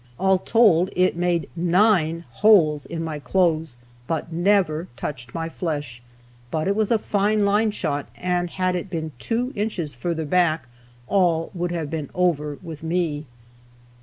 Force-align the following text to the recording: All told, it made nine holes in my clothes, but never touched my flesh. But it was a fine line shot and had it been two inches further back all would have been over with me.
All 0.17 0.39
told, 0.39 0.89
it 0.95 1.15
made 1.15 1.47
nine 1.55 2.25
holes 2.27 2.87
in 2.87 3.03
my 3.03 3.19
clothes, 3.19 3.77
but 4.07 4.33
never 4.33 4.87
touched 4.97 5.35
my 5.35 5.47
flesh. 5.47 6.01
But 6.49 6.67
it 6.67 6.75
was 6.75 6.89
a 6.89 6.97
fine 6.97 7.45
line 7.45 7.69
shot 7.69 8.07
and 8.17 8.49
had 8.49 8.75
it 8.75 8.89
been 8.89 9.11
two 9.19 9.53
inches 9.55 9.93
further 9.93 10.25
back 10.25 10.67
all 11.05 11.51
would 11.53 11.69
have 11.71 11.91
been 11.91 12.09
over 12.15 12.57
with 12.63 12.81
me. 12.81 13.27